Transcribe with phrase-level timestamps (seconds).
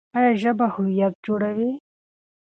[0.17, 1.71] ایا ژبه هویت جوړوي؟